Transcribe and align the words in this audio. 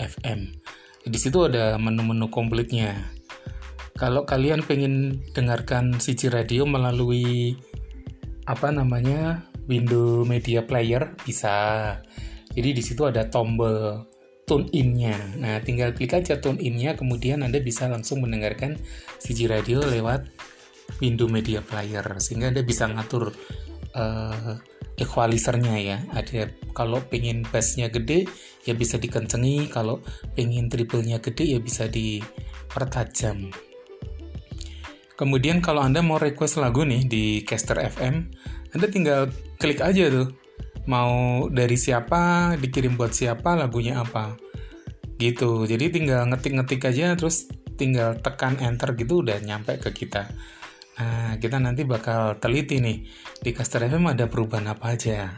fm. 0.00 0.38
Di 1.04 1.18
situ 1.20 1.38
ada 1.44 1.64
menu-menu 1.76 2.26
komplitnya. 2.34 2.90
Kalau 3.94 4.24
kalian 4.26 4.64
pengen 4.66 5.20
dengarkan 5.36 6.00
CC 6.02 6.32
Radio 6.34 6.66
melalui 6.66 7.54
apa 8.48 8.74
namanya 8.74 9.46
window 9.70 10.24
Media 10.26 10.64
Player 10.66 11.14
bisa. 11.22 12.00
Jadi 12.56 12.74
di 12.80 12.82
situ 12.82 13.04
ada 13.06 13.28
tombol 13.28 14.08
tune 14.44 14.68
innya. 14.76 15.16
Nah, 15.40 15.56
tinggal 15.64 15.96
klik 15.96 16.12
aja 16.12 16.36
tune 16.38 16.60
innya, 16.60 16.94
kemudian 16.96 17.40
Anda 17.42 17.58
bisa 17.64 17.88
langsung 17.88 18.20
mendengarkan 18.20 18.76
CG 19.20 19.48
Radio 19.48 19.80
lewat 19.84 20.28
window 21.00 21.28
media 21.28 21.64
player, 21.64 22.04
sehingga 22.20 22.52
Anda 22.52 22.60
bisa 22.60 22.84
ngatur 22.92 23.32
uh, 23.96 24.56
equalizer-nya 25.00 25.76
ya. 25.80 25.96
Ada 26.12 26.52
kalau 26.76 27.00
pengen 27.08 27.42
bassnya 27.48 27.88
gede 27.88 28.28
ya 28.68 28.76
bisa 28.76 29.00
dikencengi, 29.00 29.68
kalau 29.72 30.04
pengen 30.36 30.68
triple-nya 30.68 31.24
gede 31.24 31.56
ya 31.56 31.58
bisa 31.60 31.88
dipertajam. 31.88 33.48
Kemudian 35.14 35.62
kalau 35.62 35.78
Anda 35.80 36.02
mau 36.04 36.18
request 36.20 36.58
lagu 36.60 36.84
nih 36.84 37.06
di 37.06 37.24
Caster 37.46 37.78
FM, 37.80 38.28
Anda 38.76 38.86
tinggal 38.90 39.20
klik 39.62 39.78
aja 39.78 40.10
tuh 40.10 40.43
mau 40.84 41.46
dari 41.48 41.76
siapa 41.80 42.54
dikirim 42.60 42.96
buat 43.00 43.12
siapa 43.16 43.56
lagunya 43.56 44.00
apa 44.04 44.36
gitu 45.16 45.64
jadi 45.64 45.88
tinggal 45.88 46.28
ngetik-ngetik 46.28 46.84
aja 46.84 47.16
terus 47.16 47.48
tinggal 47.80 48.18
tekan 48.20 48.60
enter 48.60 48.92
gitu 48.92 49.24
udah 49.24 49.40
nyampe 49.40 49.80
ke 49.80 49.90
kita 49.90 50.28
nah 51.00 51.40
kita 51.40 51.56
nanti 51.58 51.82
bakal 51.88 52.36
teliti 52.38 52.78
nih 52.78 52.98
di 53.42 53.50
Caster 53.56 53.88
FM 53.90 54.12
ada 54.12 54.28
perubahan 54.30 54.70
apa 54.76 54.94
aja 54.94 55.32